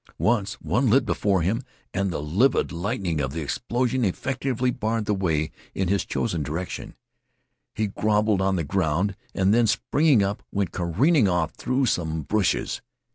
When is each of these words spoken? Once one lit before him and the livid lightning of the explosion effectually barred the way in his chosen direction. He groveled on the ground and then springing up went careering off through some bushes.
Once 0.17 0.55
one 0.55 0.89
lit 0.89 1.05
before 1.05 1.43
him 1.43 1.61
and 1.93 2.09
the 2.09 2.23
livid 2.23 2.71
lightning 2.71 3.21
of 3.21 3.33
the 3.33 3.39
explosion 3.41 4.03
effectually 4.03 4.71
barred 4.71 5.05
the 5.05 5.13
way 5.13 5.51
in 5.75 5.89
his 5.89 6.03
chosen 6.05 6.41
direction. 6.41 6.95
He 7.75 7.85
groveled 7.85 8.41
on 8.41 8.55
the 8.55 8.63
ground 8.63 9.15
and 9.35 9.53
then 9.53 9.67
springing 9.67 10.23
up 10.23 10.41
went 10.51 10.71
careering 10.71 11.27
off 11.27 11.51
through 11.51 11.85
some 11.85 12.23
bushes. 12.23 12.81